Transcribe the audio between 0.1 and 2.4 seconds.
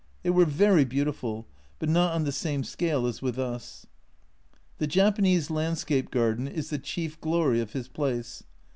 They were very beautiful, but not on the